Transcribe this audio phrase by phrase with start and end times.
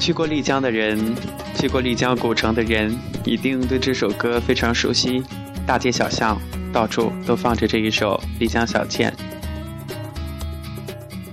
[0.00, 1.14] 去过丽江的人，
[1.54, 5.22] 去过丽江古城的人，一定对这首歌非常熟悉。
[5.66, 6.40] 大街小巷，
[6.72, 9.14] 到处都放着这一首《丽江小倩》。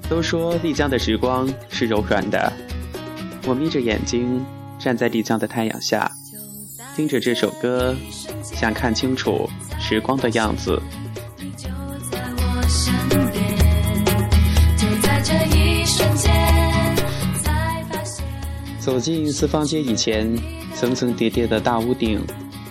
[0.09, 2.51] 都说丽江的时光是柔软的，
[3.45, 4.45] 我眯着眼睛
[4.77, 6.11] 站在丽江的太阳下，
[6.93, 7.95] 听着这首歌，
[8.43, 10.77] 想看清楚时光的样子。
[18.87, 20.33] 走进四方街以前，
[20.73, 22.25] 层层叠叠的大屋顶，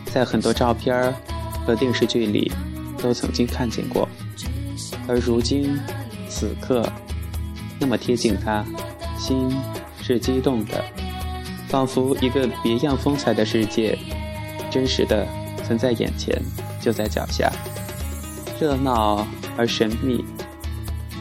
[0.06, 1.14] 在很多照片
[1.66, 2.50] 和电视剧里
[2.96, 4.08] 都曾经看见过，
[5.06, 5.78] 而如今
[6.26, 6.90] 此刻
[7.78, 8.64] 那么贴近它，
[9.18, 9.54] 心
[10.00, 10.82] 是激动的，
[11.68, 13.98] 仿佛一个别样风采的世界，
[14.70, 15.28] 真实的
[15.66, 16.34] 存在眼前，
[16.80, 17.52] 就在脚下，
[18.58, 20.24] 热闹而神秘，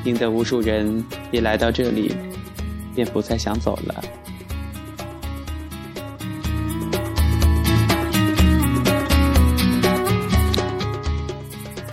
[0.05, 2.15] 引得无数人一来到这里，
[2.95, 4.01] 便不再想走了。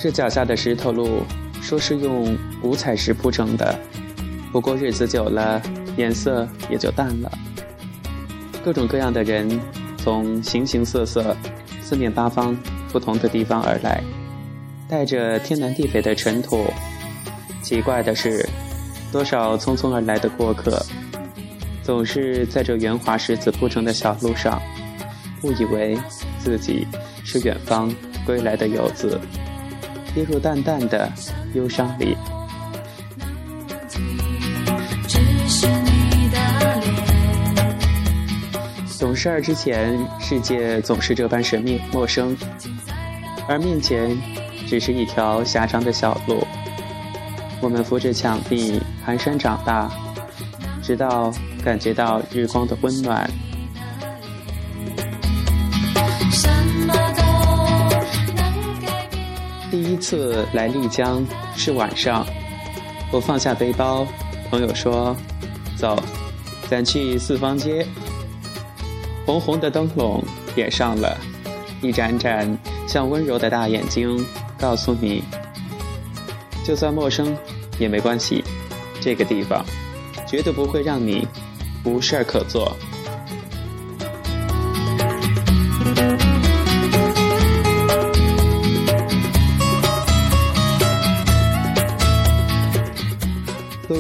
[0.03, 1.23] 这脚下的石头路，
[1.63, 3.79] 说是用五彩石铺成的，
[4.51, 5.63] 不过日子久了，
[5.97, 7.31] 颜色也就淡了。
[8.65, 9.49] 各种各样的人，
[9.97, 11.37] 从形形色色、
[11.81, 12.53] 四面八方、
[12.91, 14.03] 不同的地方而来，
[14.89, 16.67] 带着天南地北的尘土。
[17.63, 18.45] 奇怪的是，
[19.13, 20.85] 多少匆匆而来的过客，
[21.85, 24.61] 总是在这圆滑石子铺成的小路上，
[25.45, 25.97] 误以为
[26.41, 26.85] 自己
[27.23, 27.89] 是远方
[28.27, 29.21] 归来的游子。
[30.15, 31.11] 跌入淡淡的
[31.55, 32.17] 忧伤里。
[38.99, 42.37] 懂事儿之前，世界总是这般神秘陌生，
[43.49, 44.17] 而面前
[44.69, 46.47] 只是一条狭长的小路。
[47.61, 49.91] 我们扶着墙壁蹒跚长大，
[50.83, 51.33] 直到
[51.65, 53.29] 感觉到日光的温暖。
[59.73, 62.27] 第一次来丽江是晚上，
[63.11, 64.07] 我放下背包，
[64.51, 65.17] 朋友说
[65.79, 65.99] ：“走，
[66.69, 67.87] 咱去四方街。”
[69.25, 70.23] 红红的灯笼
[70.55, 71.17] 点上了，
[71.81, 74.23] 一盏盏像温柔的大眼睛，
[74.59, 75.25] 告诉你：
[76.63, 77.35] 就算陌生
[77.79, 78.45] 也没关系，
[79.01, 79.65] 这个地方
[80.29, 81.27] 绝对不会让你
[81.87, 82.77] 无事儿可做。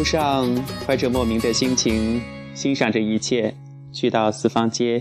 [0.02, 0.48] 路上
[0.84, 2.20] 怀着莫名的心情，
[2.54, 3.54] 欣赏着一切，
[3.92, 5.00] 去到四方街。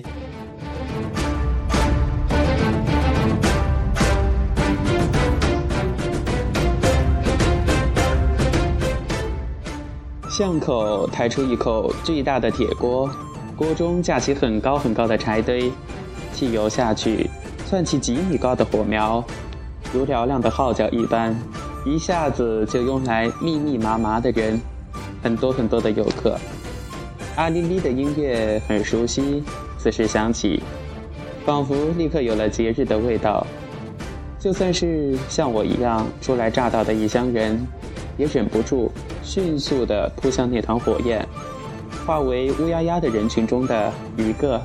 [10.30, 13.10] 巷口抬出一口巨大的铁锅，
[13.56, 15.72] 锅中架起很高很高的柴堆，
[16.32, 17.28] 汽油下去，
[17.68, 19.26] 窜起几米高的火苗，
[19.92, 21.36] 如嘹亮的号角一般，
[21.88, 24.62] 一下子就拥来密密麻麻的人。
[25.22, 26.38] 很多很多的游客，
[27.36, 29.44] 阿丽丽的音乐很熟悉，
[29.78, 30.62] 此时响起，
[31.46, 33.46] 仿佛立刻有了节日的味道。
[34.40, 37.66] 就算是像我一样初来乍到的异乡人，
[38.18, 41.24] 也忍不住迅速地扑向那团火焰，
[42.06, 44.60] 化为乌压压的人群中的一个。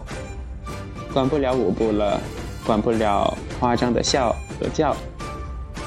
[1.13, 2.21] 管不了舞步了，
[2.67, 4.95] 管不了夸张的笑和叫，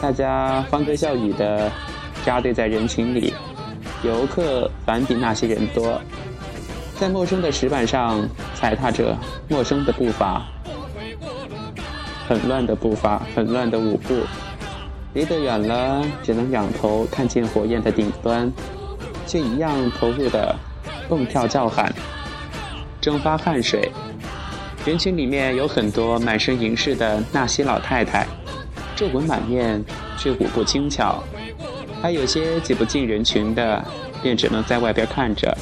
[0.01, 1.71] 大家欢歌笑语地
[2.25, 3.33] 扎堆在人群里。
[4.03, 5.99] 游客反比那些人多，
[6.97, 9.17] 在陌生的石板上踩踏着
[9.47, 10.45] 陌生的步伐，
[12.27, 14.21] 很乱的步伐，很乱的舞步。
[15.13, 18.49] 离得远了，只能仰头看见火焰的顶端，
[19.25, 20.55] 却一样投入的
[21.09, 21.91] 蹦跳叫喊，
[23.01, 23.91] 蒸发汗水。
[24.85, 28.25] 人群里面有很多满身银饰的纳西老太太，
[28.95, 29.83] 皱纹满面，
[30.17, 31.21] 却舞步轻巧。
[32.01, 33.85] 还有些挤不进人群的，
[34.21, 35.55] 便只能在外边看着。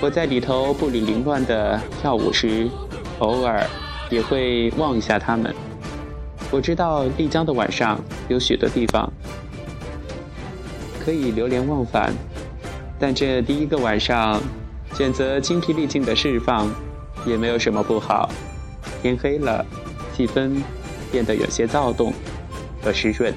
[0.00, 2.68] 我在里头步履凌乱的跳舞时，
[3.18, 3.64] 偶尔
[4.10, 5.54] 也会望一下他们。
[6.50, 9.10] 我知道丽江的晚上有许多地方
[11.04, 12.12] 可以流连忘返，
[12.98, 14.40] 但这第一个晚上
[14.94, 16.68] 选择精疲力尽的释放，
[17.26, 18.28] 也没有什么不好。
[19.02, 19.64] 天黑了，
[20.16, 20.62] 气氛
[21.10, 22.12] 变得有些躁动
[22.82, 23.32] 和湿润。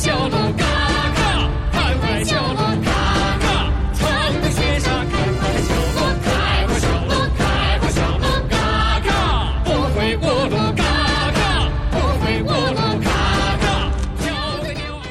[0.00, 0.64] 小鹿嘎
[1.14, 1.20] 嘎，
[1.70, 2.90] 开快小鹿嘎
[3.38, 4.08] 嘎，唱
[4.40, 8.56] 的雪山开快小路，开快小路，开快小路嘎
[9.00, 9.10] 嘎，
[9.62, 10.82] 不回过路嘎
[11.34, 13.10] 嘎，不回过路嘎
[13.60, 14.32] 嘎，小
[14.62, 15.04] 的鸟儿。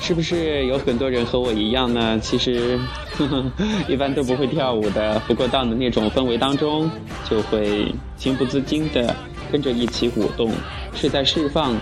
[0.00, 2.18] 是不是有很多人和我一样呢？
[2.18, 2.76] 其实
[3.16, 3.44] 呵呵
[3.86, 6.90] 一般都不会跳舞的，不过到了那种氛围当中，
[7.30, 9.14] 就会情不自禁的
[9.52, 10.50] 跟着一起舞动，
[10.92, 11.72] 是在释放，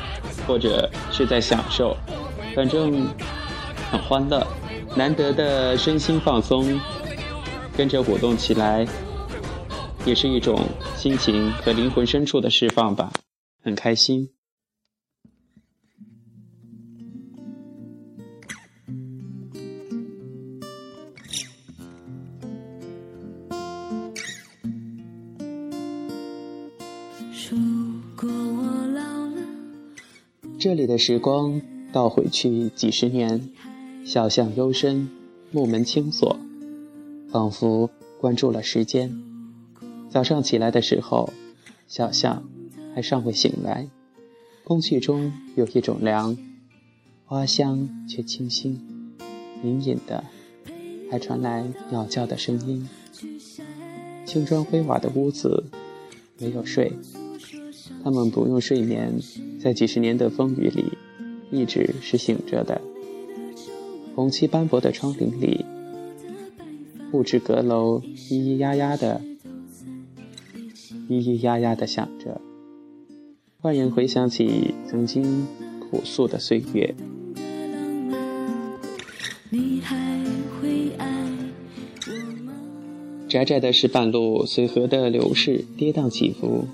[0.47, 1.97] 或者是在享受，
[2.55, 3.09] 反正
[3.91, 4.47] 很欢乐，
[4.95, 6.81] 难得的身心放松，
[7.77, 8.87] 跟着舞动起来，
[10.05, 10.61] 也是一种
[10.97, 13.11] 心情和灵魂深处的释放吧，
[13.63, 14.34] 很开心。
[30.65, 31.61] 这里的时光
[31.93, 33.51] 倒回去几十年，
[34.07, 35.11] 小巷幽深，
[35.51, 36.39] 木门轻锁，
[37.31, 39.15] 仿佛关注了时间。
[40.09, 41.35] 早上起来的时候，
[41.87, 42.49] 小巷
[42.95, 43.91] 还尚未醒来，
[44.65, 46.35] 空气中有一种凉，
[47.27, 48.81] 花香却清新，
[49.63, 50.25] 隐隐的
[51.11, 52.89] 还传来鸟叫的声音。
[54.25, 55.65] 青砖灰瓦的屋子，
[56.39, 56.91] 没有睡。
[58.05, 59.19] 他们不用睡眠，
[59.59, 60.93] 在几十年的风雨里，
[61.51, 62.79] 一直是醒着的。
[64.15, 65.65] 红漆斑驳的窗棂里，
[67.11, 69.23] 布置阁楼咿咿呀呀的，
[71.09, 72.43] 咿咿呀呀的响着，
[73.63, 75.47] 万人回想起曾经
[75.81, 76.95] 朴素的岁月。
[83.27, 86.67] 窄窄的石板路随河的流逝跌宕起伏。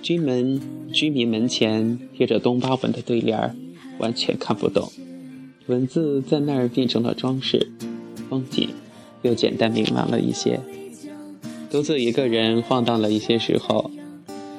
[0.00, 0.60] 居门
[0.92, 3.54] 居民门前贴着东巴文的对联儿，
[3.98, 4.90] 完全看不懂。
[5.66, 7.70] 文字在那儿变成了装饰，
[8.30, 8.70] 风景
[9.22, 10.60] 又简单明朗了一些。
[11.70, 13.90] 独自一个人晃荡了一些时候，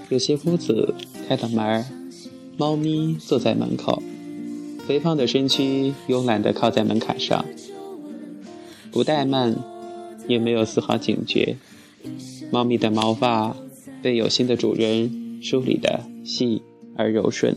[0.10, 0.94] 有些屋子
[1.28, 1.86] 开了门儿，
[2.58, 4.04] 猫咪坐在门口，
[4.86, 7.44] 肥胖的身躯慵懒地靠在门槛上，
[8.92, 9.56] 不怠慢，
[10.28, 11.56] 也没有丝毫警觉。
[12.52, 13.56] 猫咪的毛发
[14.04, 15.29] 被有心的主人。
[15.42, 16.62] 梳理的细
[16.96, 17.56] 而柔顺。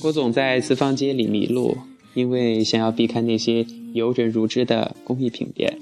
[0.00, 1.76] 郭总在四方街里迷路，
[2.14, 5.78] 因为想要避开那些游人如织的工艺品店，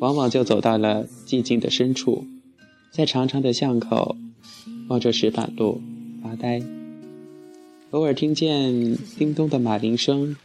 [0.00, 2.24] 往往就走到了寂静的深处，
[2.90, 4.16] 在长长的巷口
[4.88, 5.82] 望着石板路
[6.22, 6.62] 发呆。
[7.90, 10.36] 偶尔听见叮咚的马铃声，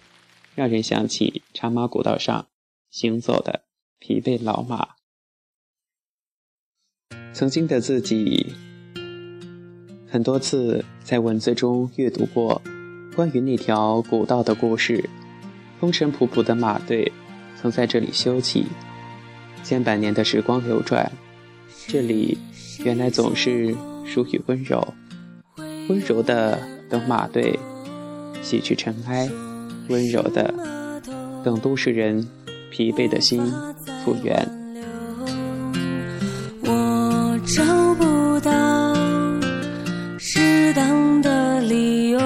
[0.53, 2.47] 让人想起茶马古道上
[2.91, 3.68] 行走的。
[3.99, 4.95] 疲惫老马，
[7.33, 8.53] 曾经的自己，
[10.09, 12.61] 很多次在文字中阅读过
[13.13, 15.09] 关于那条古道的故事。
[15.81, 17.11] 风尘仆仆的马队
[17.61, 18.63] 曾在这里休憩，
[19.63, 21.11] 千百年的时光流转，
[21.87, 22.37] 这里
[22.79, 23.75] 原来总是
[24.05, 24.93] 属于温柔，
[25.89, 26.57] 温柔的
[26.89, 27.59] 等马队
[28.41, 29.29] 洗去尘埃，
[29.89, 30.53] 温柔的
[31.43, 32.25] 等都市人
[32.69, 33.41] 疲惫的心。
[34.05, 34.33] 复原。
[36.63, 37.63] 我找
[37.95, 38.95] 不到
[40.17, 42.19] 适当的理由。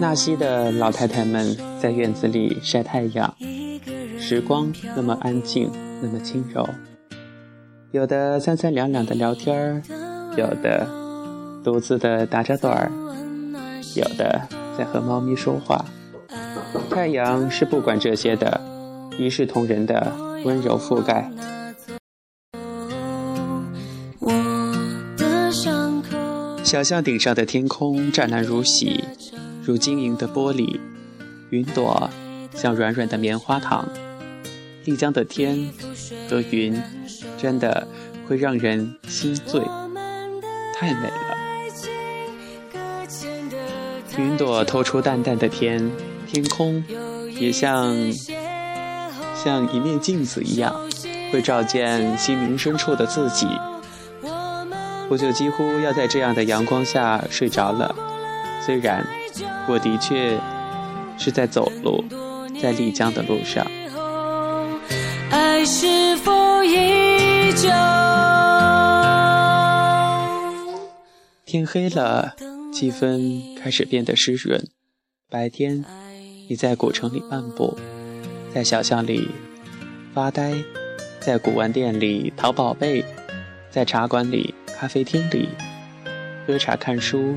[0.00, 3.34] 纳西的老太太们在院子里晒太阳，
[4.18, 6.66] 时光那么安静，那么轻柔。
[7.90, 9.82] 有的三三两两的聊天儿，
[10.36, 10.86] 有的
[11.62, 12.90] 独自的打着盹儿，
[13.96, 14.40] 有的
[14.78, 15.84] 在和猫咪说话。
[16.90, 18.60] 太阳是不管这些的。
[19.18, 20.12] 一视同仁的
[20.44, 21.28] 温柔覆盖。
[26.62, 29.02] 小巷顶上的天空湛蓝如洗，
[29.64, 30.78] 如晶莹的玻璃，
[31.50, 32.08] 云朵
[32.54, 33.88] 像软软的棉花糖。
[34.84, 35.68] 丽江的天
[36.30, 36.80] 和云，
[37.36, 37.88] 真的
[38.28, 39.60] 会让人心醉，
[40.74, 41.36] 太美了。
[44.16, 45.90] 云朵透出淡淡的天，
[46.28, 46.84] 天空
[47.40, 47.96] 也像。
[49.44, 50.74] 像一面镜子一样，
[51.30, 53.46] 会照见心灵深处的自己。
[55.08, 57.94] 我就几乎要在这样的阳光下睡着了。
[58.66, 59.06] 虽然
[59.68, 60.36] 我的确
[61.16, 62.04] 是在走路，
[62.60, 63.64] 在丽江的路上。
[65.30, 67.68] 爱是否依旧？
[71.46, 72.34] 天黑了，
[72.72, 74.66] 气氛开始变得湿润。
[75.30, 75.84] 白天，
[76.50, 77.78] 你在古城里漫步。
[78.54, 79.28] 在小巷里
[80.14, 80.54] 发呆，
[81.20, 83.04] 在古玩店里淘宝贝，
[83.70, 85.50] 在茶馆里、咖啡厅里
[86.46, 87.36] 喝茶看书，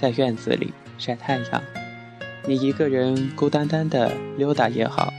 [0.00, 1.62] 在院子里晒太阳。
[2.46, 5.12] 你一个人孤单单的溜达也好，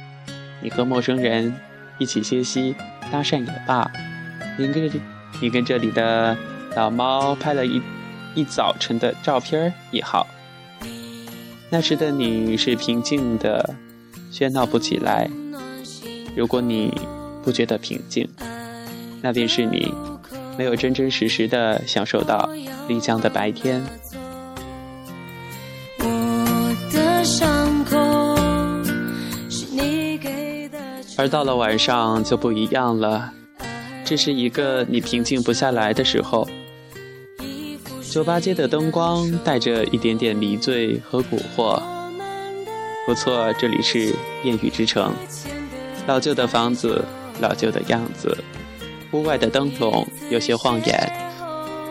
[0.64, 1.56] 你和陌生人
[2.00, 2.76] 一起歇息
[3.12, 3.92] 搭讪也罢，
[4.58, 4.92] 你跟
[5.40, 6.36] 你跟这里的
[6.76, 7.80] 老猫拍了一
[8.34, 10.28] 一早晨的照片也好。
[11.72, 13.76] 那时的你是平静的，
[14.32, 15.30] 喧闹不起来。
[16.36, 16.92] 如果你
[17.44, 18.28] 不觉得平静，
[19.22, 19.94] 那便是你
[20.58, 22.50] 没有真真实实的享受到
[22.88, 23.84] 丽江的白天。
[31.18, 33.32] 而到了晚上就不一样了，
[34.04, 36.49] 这是一个你平静不下来的时候。
[38.10, 41.80] 酒吧街的灯光带着一点点迷醉和蛊惑。
[43.06, 45.14] 不错，这里是艳遇之城。
[46.08, 47.06] 老旧的房子，
[47.40, 48.36] 老旧的样子，
[49.12, 51.30] 屋外的灯笼有些晃眼。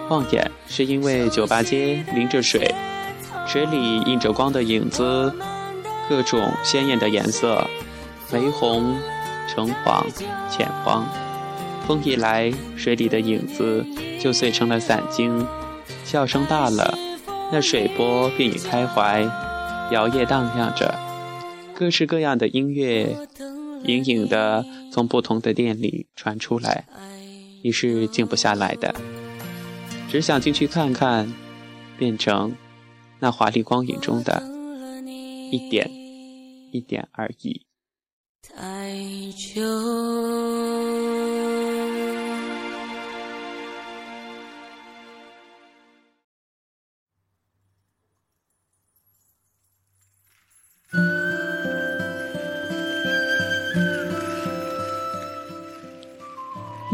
[0.09, 2.75] 晃眼是因为酒吧街临着水，
[3.47, 5.33] 水里映着光的影子，
[6.09, 7.65] 各种鲜艳的颜色，
[8.33, 8.97] 玫红、
[9.47, 10.05] 橙黄、
[10.51, 11.07] 浅黄。
[11.87, 13.87] 风一来，水里的影子
[14.21, 15.47] 就碎成了散晶。
[16.09, 16.97] 笑声大了，
[17.53, 19.21] 那水波便已开怀，
[19.93, 20.99] 摇曳荡漾着，
[21.75, 23.15] 各式各样的音乐，
[23.85, 26.87] 隐隐的从不同的店里传出来，
[27.63, 28.95] 你是静不下来的，
[30.09, 31.31] 只想进去看看，
[31.99, 32.57] 变成
[33.19, 34.43] 那华丽光影中的
[35.53, 35.91] 一点
[36.73, 37.67] 一点而已。
[38.43, 38.97] 太
[39.37, 40.88] 久。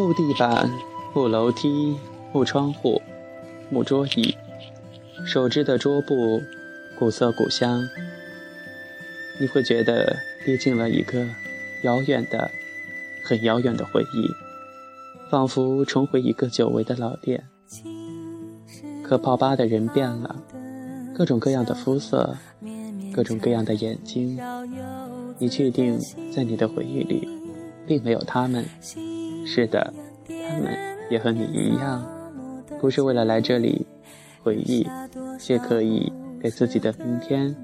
[0.05, 0.71] 木地板、
[1.15, 1.97] 木楼梯、
[2.31, 3.01] 木窗户、
[3.71, 4.37] 木桌椅，
[5.25, 6.43] 手织的桌布，
[6.99, 7.89] 古色古香。
[9.41, 11.27] 你会觉得跌进了一个
[11.85, 12.51] 遥远的、
[13.25, 14.29] 很遥远的回忆，
[15.31, 17.43] 仿佛重回一个久违的老店。
[19.03, 20.37] 可泡吧的人变了，
[21.17, 22.37] 各种各样的肤色，
[23.11, 24.39] 各种各样的眼睛。
[25.39, 25.99] 你确定，
[26.31, 27.27] 在你的回忆里，
[27.87, 28.67] 并没有他们？
[29.45, 29.93] 是的，
[30.27, 30.77] 他们
[31.11, 32.05] 也和你一样，
[32.81, 33.87] 不是为了来这里
[34.43, 34.87] 回忆，
[35.39, 37.55] 却可以给自己的明天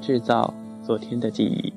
[0.00, 0.52] 制造
[0.84, 1.72] 昨天的记忆。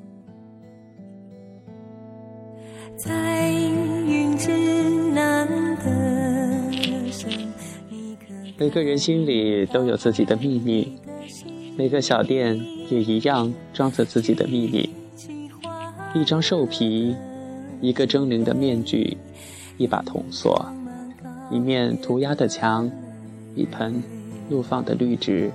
[2.96, 4.50] 在云之
[5.12, 5.46] 南
[5.78, 5.90] 的
[8.56, 10.96] 每个人心里都有自己的秘密，
[11.76, 12.56] 每个小店
[12.88, 14.88] 也一样装着自己的秘密。
[16.14, 17.16] 一张兽皮，
[17.80, 19.16] 一个狰狞的面具。
[19.76, 20.64] 一把铜锁，
[21.50, 22.90] 一面涂鸦的墙，
[23.54, 24.02] 一盆
[24.48, 25.50] 怒放的绿植，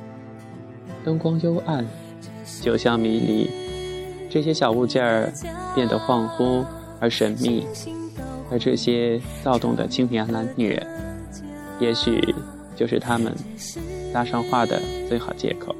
[1.04, 1.86] 灯光幽暗，
[2.62, 3.50] 酒香迷离，
[4.30, 5.32] 这些小物件儿
[5.74, 6.66] 变得恍惚
[7.00, 7.66] 而神秘，
[8.52, 10.82] 而这些躁动的青年男女，
[11.80, 12.36] 也许
[12.76, 13.34] 就是他们
[14.14, 15.76] 搭上话的最好借口。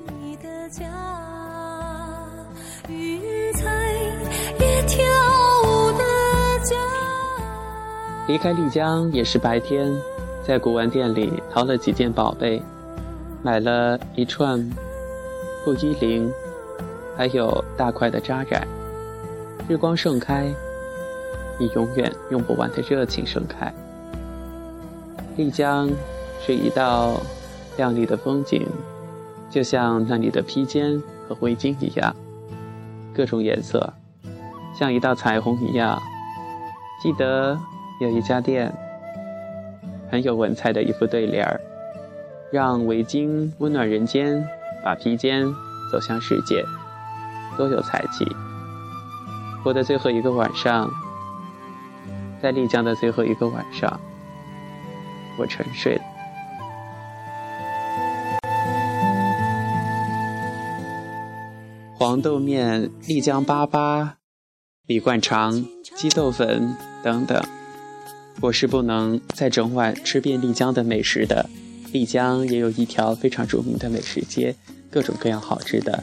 [8.30, 9.92] 离开丽江也是白天，
[10.46, 12.62] 在古玩店里淘了几件宝贝，
[13.42, 14.64] 买了一串
[15.66, 16.32] 布依铃，
[17.18, 18.68] 还有大块的扎染。
[19.68, 20.46] 日光盛开，
[21.58, 23.74] 以永远用不完的热情盛开。
[25.36, 25.90] 丽江
[26.40, 27.20] 是一道
[27.78, 28.64] 亮丽的风景，
[29.50, 32.16] 就像那里的披肩和围巾一样，
[33.12, 33.92] 各种颜色，
[34.78, 36.00] 像一道彩虹一样。
[37.02, 37.58] 记得。
[38.00, 38.74] 有一家店，
[40.10, 41.60] 很有文采的一副对联儿
[42.50, 44.42] ：“让围巾温暖人间，
[44.82, 45.46] 把披肩
[45.92, 46.64] 走向世界。”
[47.58, 48.26] 多有才气！
[49.66, 50.90] 我的最后一个晚上，
[52.42, 54.00] 在丽江的最后一个晚上，
[55.38, 56.02] 我沉睡了。
[61.98, 64.12] 黄豆面、丽江粑粑、
[64.88, 65.66] 米灌肠、
[65.98, 67.44] 鸡豆粉等等。
[68.42, 71.50] 我是不能在整晚吃遍丽江的美食的。
[71.92, 74.56] 丽江也有一条非常著名的美食街，
[74.90, 76.02] 各种各样好吃的。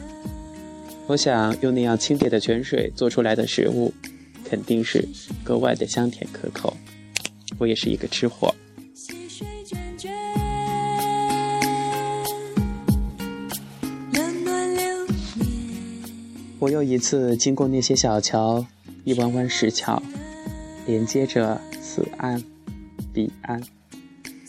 [1.07, 3.91] 我想用那样清冽的泉水做出来的食物，
[4.45, 5.07] 肯定是
[5.43, 6.77] 格外的香甜可口。
[7.57, 8.53] 我也是一个吃货。
[16.59, 18.65] 我又一次经过那些小桥，
[19.05, 20.01] 一弯弯石桥，
[20.85, 21.59] 连接着。
[21.97, 22.43] 此岸，
[23.11, 23.59] 彼岸，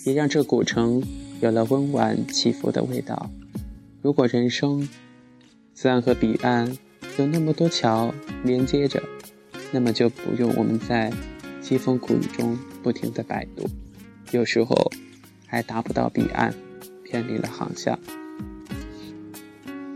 [0.05, 1.03] 也让这古城
[1.41, 3.31] 有了温婉起伏的味道。
[4.03, 4.87] 如果人生，
[5.73, 6.77] 此岸和彼岸
[7.19, 8.13] 有那么多桥
[8.45, 9.03] 连接着，
[9.73, 11.11] 那么就不用我们在
[11.63, 13.67] 凄风苦雨中不停的摆渡。
[14.31, 14.93] 有时候，
[15.47, 16.55] 还达不到彼岸，
[17.03, 17.99] 偏离了航向。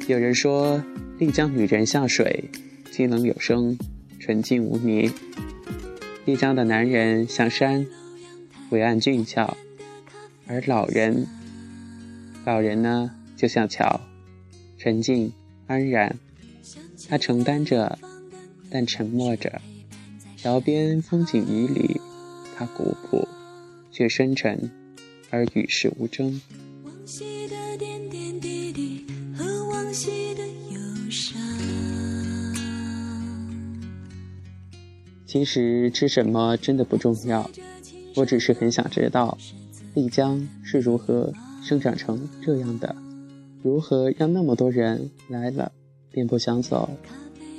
[0.07, 0.83] 有人说，
[1.19, 2.49] 丽江女人像水，
[2.91, 3.77] 清冷有声，
[4.19, 5.11] 纯净无泥；
[6.25, 7.85] 丽江的男人像山，
[8.71, 9.57] 伟岸俊俏；
[10.47, 11.27] 而老人，
[12.45, 14.01] 老人呢，就像桥，
[14.79, 15.33] 沉静
[15.67, 16.17] 安然。
[17.09, 17.99] 他承担着，
[18.71, 19.61] 但沉默着。
[20.37, 22.01] 桥边风景旖旎，
[22.57, 23.27] 他古朴
[23.91, 24.71] 却深沉，
[25.31, 26.41] 而与世无争。
[35.33, 37.51] 其实吃什么真的不重要，
[38.17, 39.39] 我只是很想知道，
[39.95, 42.95] 丽江是如何生长成这样的，
[43.63, 45.73] 如何让那么多人来了
[46.11, 46.91] 便不想走，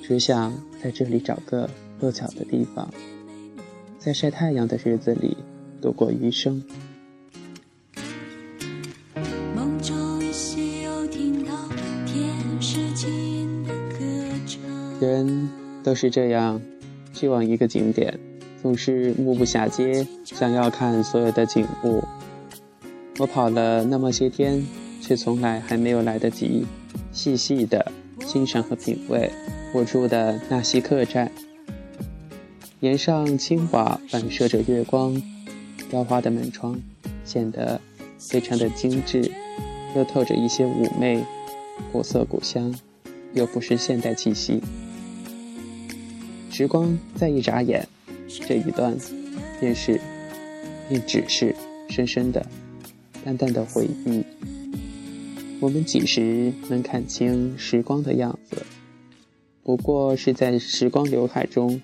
[0.03, 0.53] 只想
[0.83, 1.67] 在这里找个
[1.99, 2.93] 落脚的地方，
[3.97, 5.35] 在晒太阳的日子里
[5.81, 6.63] 度过余生。
[15.01, 15.49] 人
[15.83, 16.61] 都是这样。
[17.23, 18.19] 去往一个景点，
[18.61, 22.03] 总是目不暇接，想要看所有的景物。
[23.17, 24.61] 我跑了那么些天，
[24.99, 26.65] 却从来还没有来得及
[27.13, 27.89] 细细的
[28.25, 29.31] 欣赏和品味
[29.73, 31.31] 我住的纳西客栈。
[32.81, 35.15] 檐上青瓦反射着月光，
[35.89, 36.77] 雕花的门窗
[37.23, 37.79] 显得
[38.19, 39.31] 非常的精致，
[39.95, 41.23] 又透着一些妩媚，
[41.93, 42.75] 古色古香，
[43.31, 44.61] 又不失现代气息。
[46.55, 47.87] 时光再一眨眼，
[48.47, 48.95] 这一段，
[49.59, 49.99] 便是，
[50.87, 51.55] 便只是
[51.89, 52.45] 深深的、
[53.25, 54.23] 淡淡的回忆。
[55.59, 58.63] 我们几时能看清时光的样子？
[59.63, 61.81] 不过是在时光流海中，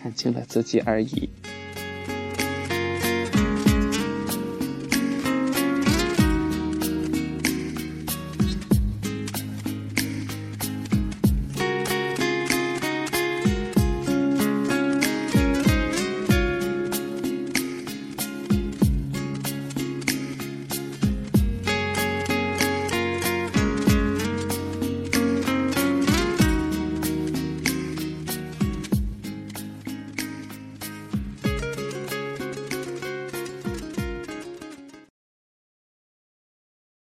[0.00, 1.30] 看清了自己而已。